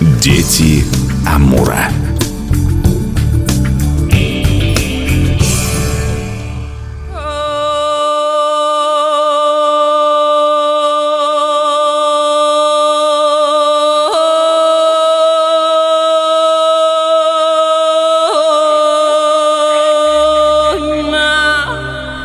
[0.00, 0.84] Дети
[1.26, 1.88] Амура.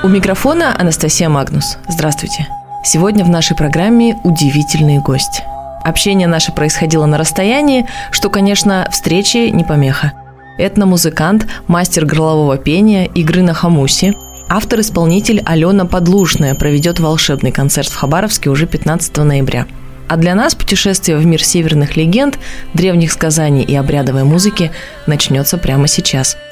[0.04, 1.78] У микрофона Анастасия Магнус.
[1.88, 2.48] Здравствуйте.
[2.84, 5.44] Сегодня в нашей программе удивительный гость.
[5.84, 10.13] Общение наше происходило на расстоянии, что, конечно, встречи не помеха.
[10.58, 14.13] Этномузыкант, мастер горлового пения, игры на хамусе,
[14.49, 19.66] автор-исполнитель Алена Подлушная проведет волшебный концерт в Хабаровске уже 15 ноября.
[20.08, 22.38] А для нас путешествие в мир северных легенд,
[22.73, 24.72] древних сказаний и обрядовой музыки
[25.08, 26.38] начнется прямо сейчас–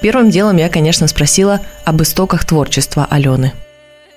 [0.00, 3.52] Первым делом я, конечно, спросила об истоках творчества Алены.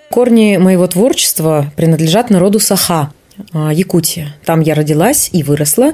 [0.10, 3.12] Корни моего творчества принадлежат народу Саха,
[3.54, 4.36] Якутия.
[4.46, 5.94] Там я родилась и выросла,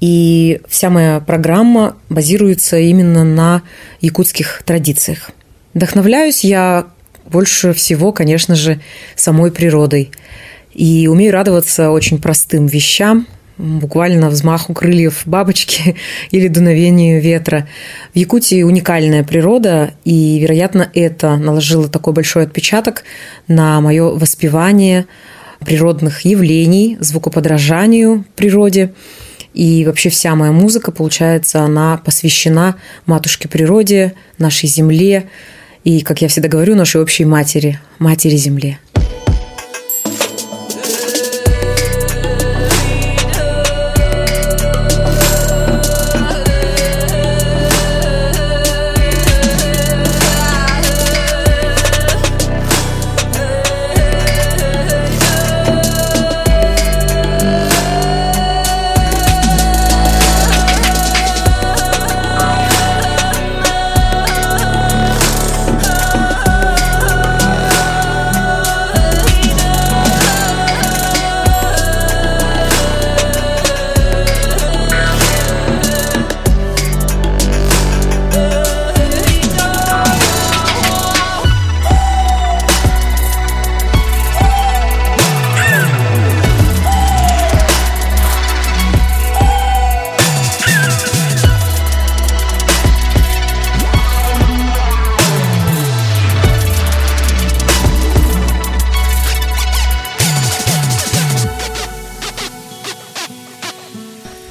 [0.00, 3.62] и вся моя программа базируется именно на
[4.00, 5.30] якутских традициях.
[5.74, 6.86] Вдохновляюсь я
[7.24, 8.80] больше всего, конечно же,
[9.14, 10.10] самой природой.
[10.74, 13.26] И умею радоваться очень простым вещам,
[13.58, 15.96] буквально взмаху крыльев бабочки
[16.30, 17.68] или дуновению ветра.
[18.12, 23.04] В Якутии уникальная природа, и, вероятно, это наложило такой большой отпечаток
[23.48, 25.06] на мое воспевание
[25.62, 28.92] природных явлений, звукоподражанию природе.
[29.54, 35.28] И вообще вся моя музыка, получается, она посвящена матушке природе, нашей земле
[35.84, 38.78] и, как я всегда говорю, нашей общей матери, матери земле.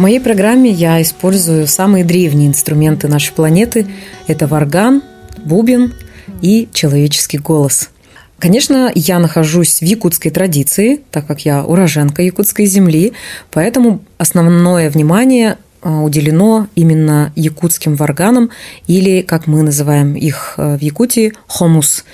[0.01, 3.85] В моей программе я использую самые древние инструменты нашей планеты.
[4.25, 5.03] Это варган,
[5.45, 5.93] бубен
[6.41, 7.91] и человеческий голос.
[8.39, 13.13] Конечно, я нахожусь в якутской традиции, так как я уроженка якутской земли,
[13.51, 18.49] поэтому основное внимание а, уделено именно якутским варганам
[18.87, 22.05] или, как мы называем их э, в Якутии, хомус.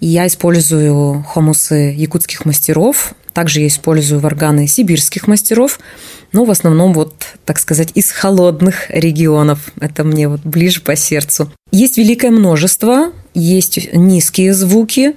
[0.00, 5.80] Я использую хомусы якутских мастеров, также я использую варганы сибирских мастеров,
[6.32, 9.70] но в основном вот, так сказать, из холодных регионов.
[9.80, 11.52] Это мне вот ближе по сердцу.
[11.70, 15.14] Есть великое множество, есть низкие звуки,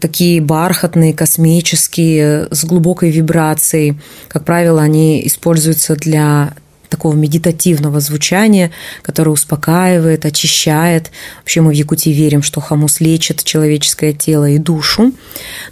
[0.00, 3.98] такие бархатные, космические, с глубокой вибрацией.
[4.28, 6.54] Как правило, они используются для
[6.88, 8.70] такого медитативного звучания,
[9.02, 11.10] которое успокаивает, очищает.
[11.38, 15.12] Вообще мы в Якутии верим, что хамус лечит человеческое тело и душу.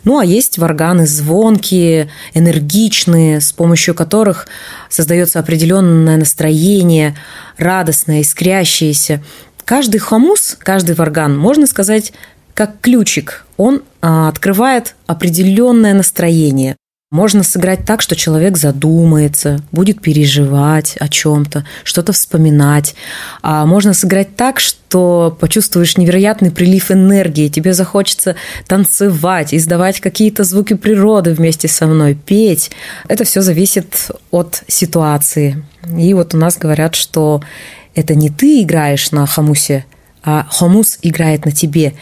[0.05, 4.47] Ну, а есть варганы звонкие, энергичные, с помощью которых
[4.89, 7.17] создается определенное настроение,
[7.57, 9.23] радостное, искрящееся.
[9.65, 12.13] Каждый хамус, каждый варган, можно сказать,
[12.55, 13.45] как ключик.
[13.57, 16.77] Он а, открывает определенное настроение.
[17.15, 22.97] Можно сыграть так, что человек задумается, будет переживать о чем-то, что-то вспоминать.
[23.41, 28.35] А можно сыграть так, что почувствуешь невероятный прилив энергии, тебе захочется
[28.67, 32.73] танцевать, издавать какие-то звуки природы вместе со мной, петь.
[33.07, 35.65] Это все зависит от ситуации.
[35.97, 37.45] И вот у нас говорят, что
[37.95, 39.85] это не ты играешь на хамусе,
[40.25, 41.95] а хамус играет на тебе.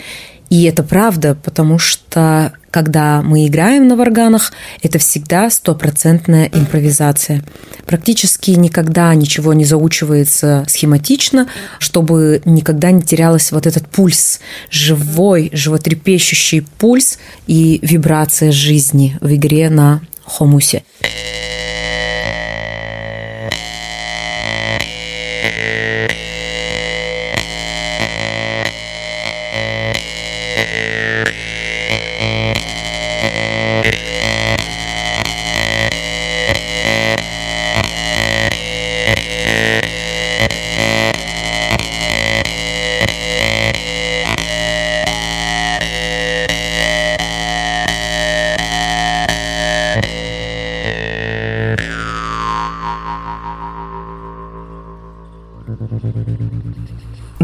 [0.48, 4.52] И это правда, потому что когда мы играем на варганах,
[4.82, 7.44] это всегда стопроцентная импровизация.
[7.86, 11.48] Практически никогда ничего не заучивается схематично,
[11.78, 14.40] чтобы никогда не терялось вот этот пульс,
[14.70, 20.82] живой, животрепещущий пульс и вибрация жизни в игре на хомусе.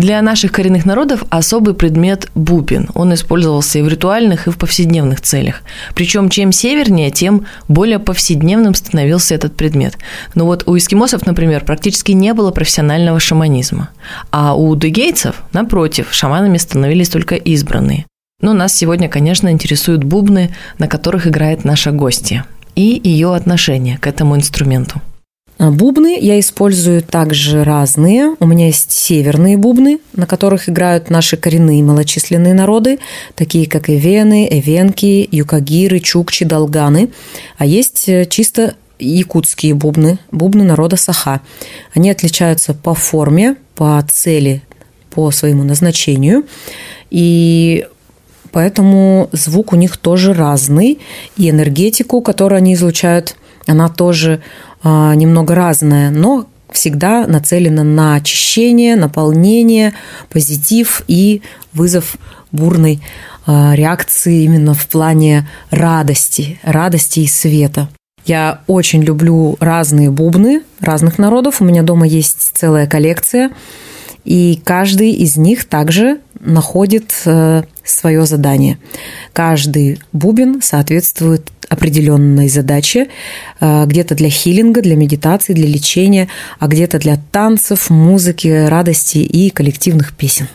[0.09, 2.89] Для наших коренных народов особый предмет– бубен.
[2.95, 5.61] Он использовался и в ритуальных, и в повседневных целях.
[5.95, 9.99] Причем чем севернее, тем более повседневным становился этот предмет.
[10.35, 13.91] Но вот у эскимосов, например, практически не было профессионального шаманизма.
[14.31, 18.07] А у дугейцев, напротив, шаманами становились только избранные.
[18.41, 24.07] Но нас сегодня, конечно, интересуют бубны, на которых играет наша гостья, и ее отношение к
[24.07, 25.03] этому инструменту.
[25.59, 28.37] А бубны я использую также разные.
[28.39, 33.01] У меня есть северные бубны, на которых играют наши коренные малочисленные народы,
[33.35, 37.11] такие как эвены, эвенки, юкагиры, чукчи, долганы.
[37.57, 41.41] А есть э, чисто якутские бубны, бубны народа Саха.
[41.93, 44.63] Они отличаются по форме, по цели,
[45.11, 46.45] по своему назначению.
[47.11, 47.85] И
[48.53, 51.01] поэтому звук у них тоже разный.
[51.37, 53.35] И энергетику, которую они излучают,
[53.67, 54.41] она тоже
[54.85, 59.95] немного разная, но всегда нацелена на очищение, наполнение,
[60.31, 61.43] позитив и
[61.73, 62.17] вызов
[62.53, 63.01] бурной
[63.47, 67.89] а, реакции именно в плане радости, радости и света.
[68.27, 71.61] Я очень люблю разные бубны разных народов.
[71.61, 73.51] У меня дома есть целая коллекция.
[74.25, 78.79] И каждый из них также находит э, свое задание.
[79.33, 83.09] Каждый бубен соответствует определенной задаче,
[83.61, 86.29] э, где-то для хилинга, для медитации, для лечения,
[86.59, 90.49] а где-то для танцев, музыки, радости и коллективных песен.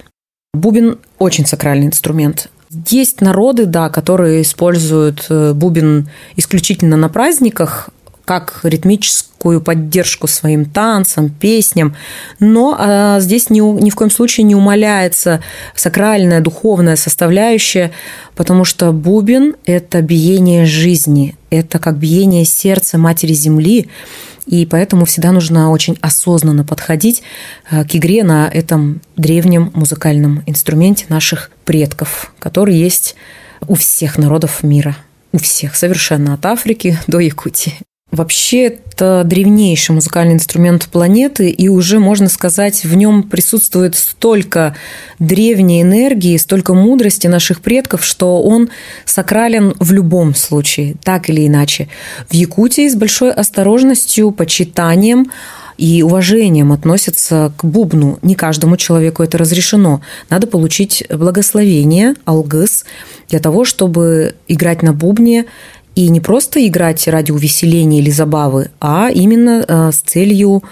[0.54, 2.50] Бубен– очень сакральный инструмент.
[2.89, 7.89] Есть народы, да, которые используют э, бубен исключительно на праздниках,
[8.25, 11.96] как ритмическую поддержку своим танцам, песням,
[12.40, 15.42] но а, здесь ни, ни в коем случае не умаляется
[15.75, 17.92] сакральная, духовная составляющая,
[18.36, 23.90] потому что бубен– это биение жизни, это как биение сердца Матери Земли,
[24.46, 27.24] и поэтому всегда нужно очень осознанно подходить
[27.70, 33.16] а, к игре на этом древнем музыкальном инструменте наших предков, который есть
[33.68, 34.96] у всех народов мира
[35.34, 37.74] у всех, совершенно от Африки до Якутии.
[38.13, 44.75] Вообще это древнейший музыкальный инструмент планеты, и уже, можно сказать, в нем присутствует столько
[45.18, 48.69] древней энергии, столько мудрости наших предков, что он
[49.06, 51.88] сакрален в любом случае, так или иначе.
[52.30, 55.31] В Якутии с большой осторожностью, почитанием
[55.80, 58.19] и уважением относятся к бубну.
[58.21, 60.01] Не каждому человеку это разрешено.
[60.30, 62.86] Надо получить благословение, алгыс,
[63.30, 65.45] для того, чтобы играть на бубне
[65.95, 70.63] и не просто играть ради увеселения или забавы, а именно э, с целью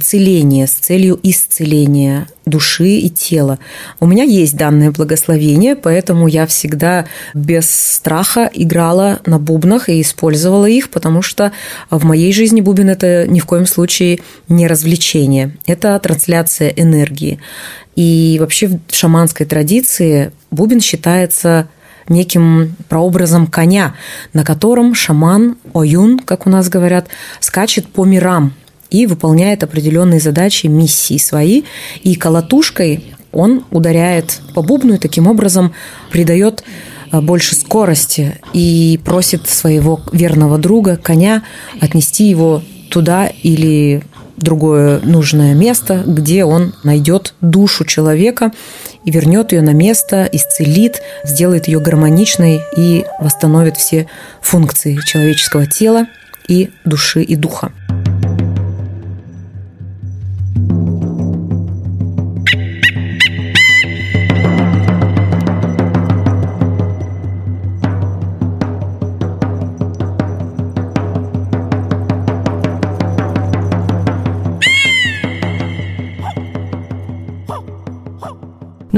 [0.00, 3.58] целения, с целью исцеления души и тела.
[4.00, 7.04] У меня есть данное благословение, поэтому я всегда
[7.34, 11.52] без страха играла на бубнах и использовала их, потому что
[11.90, 17.38] в моей жизни бубен– это ни в коем случае не развлечение, это трансляция энергии.
[17.94, 21.68] И вообще в шаманской традиции бубен считается
[22.08, 23.94] неким прообразом коня,
[24.32, 27.08] на котором шаман, оюн, как у нас говорят,
[27.40, 28.52] скачет по мирам
[28.90, 31.62] и выполняет определенные задачи, миссии свои.
[32.02, 35.72] И колотушкой он ударяет по бубну и таким образом
[36.10, 36.64] придает
[37.12, 41.42] э, больше скорости и просит своего верного друга, коня,
[41.80, 44.02] отнести его туда или
[44.38, 48.52] другое нужное место, где он найдет душу человека
[49.08, 54.06] и вернет ее на место, исцелит, сделает ее гармоничной и восстановит все
[54.42, 56.06] функции человеческого тела
[56.46, 57.72] и души и духа.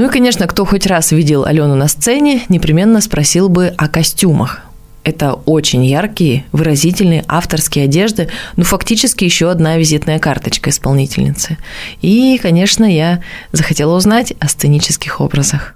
[0.01, 4.61] Ну и, конечно, кто хоть раз видел Алену на сцене, непременно спросил бы о костюмах.
[5.03, 8.27] Это очень яркие, выразительные авторские одежды,
[8.57, 11.59] ну фактически еще одна визитная карточка исполнительницы.
[12.01, 15.75] И, конечно, я захотела узнать о сценических образах.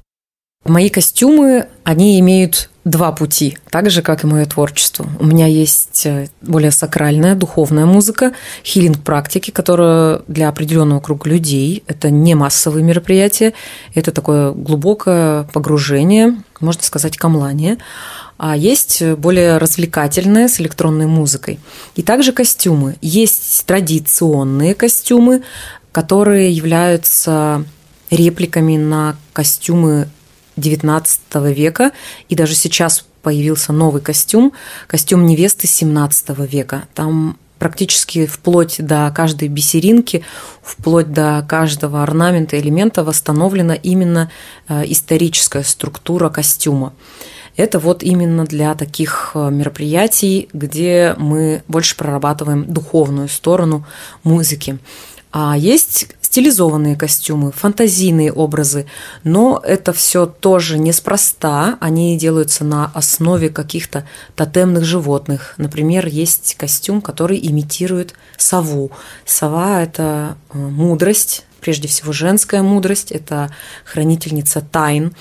[0.66, 5.08] Мои костюмы, они имеют два пути, так же, как и мое творчество.
[5.20, 11.84] У меня есть э, более сакральная, духовная музыка, хилинг-практики, которая для определенного круга людей.
[11.86, 13.54] Это не массовые мероприятия,
[13.94, 17.78] это такое глубокое погружение, можно сказать, камлание.
[18.40, 21.60] А есть более развлекательное с электронной музыкой.
[21.96, 22.96] И также костюмы.
[23.02, 25.44] Есть традиционные костюмы,
[25.92, 27.64] которые являются
[28.10, 30.10] репликами на костюмы
[30.58, 31.92] XIX века,
[32.30, 34.54] и даже сейчас появился новый костюм,
[34.88, 36.84] костюм невесты XVII века.
[36.94, 40.24] Там практически вплоть до каждой бисеринки,
[40.62, 44.30] вплоть до каждого орнамента, элемента восстановлена именно
[44.68, 46.94] э, историческая структура костюма.
[47.56, 53.88] Это вот именно для таких э, мероприятий, где мы больше прорабатываем духовную сторону
[54.24, 54.78] музыки.
[55.32, 58.88] А есть стилизованные костюмы, фантазийные образы,
[59.24, 61.78] но это все тоже неспроста.
[61.80, 65.54] Они делаются на основе каких-то тотемных животных.
[65.56, 68.92] Например, есть костюм, который имитирует сову.
[69.26, 73.50] Сова– это э, мудрость, прежде всего женская мудрость, это
[73.86, 75.16] хранительница тайн.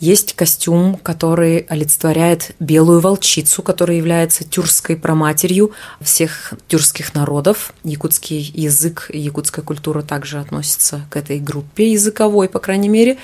[0.00, 7.74] Есть костюм, который олицетворяет белую волчицу, которая является тюркской проматерью всех тюркских народов.
[7.84, 13.18] Якутский язык, якутская культура также относится к этой группе языковой, по крайней мере.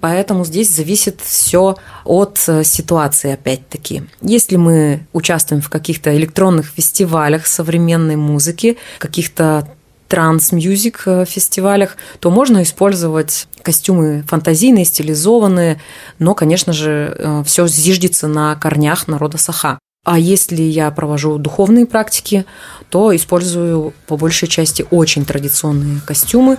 [0.00, 4.02] Поэтому здесь зависит все от э, ситуации, опять-таки.
[4.20, 9.68] Если мы участвуем в каких-то электронных фестивалях современной музыки, каких-то
[10.08, 15.80] trance music э, фестивалях, то можно использовать костюмы фантазийные, стилизованные,
[16.18, 19.78] но, конечно же, э, все зиждется на корнях народа Саха.
[20.04, 22.46] А если я провожу духовные практики,
[22.90, 26.58] то использую по большей части очень традиционные костюмы,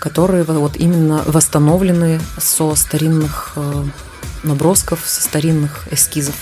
[0.00, 3.84] которые вот именно восстановлены со старинных э,
[4.42, 6.34] набросков, со старинных эскизов.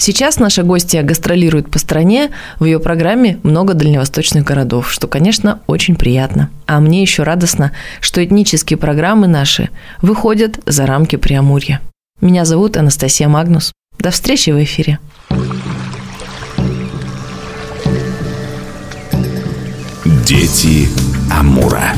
[0.00, 5.96] Сейчас наша гостья гастролирует по стране, в ее программе много дальневосточных городов, что, конечно, очень
[5.96, 6.50] приятно.
[6.66, 11.80] А мне еще радостно, что этнические программы наши выходят за рамки Приамурья.
[12.20, 13.72] Меня зовут Анастасия Магнус.
[13.98, 15.00] До встречи в эфире.
[20.24, 20.88] Дети
[21.32, 21.92] Амура.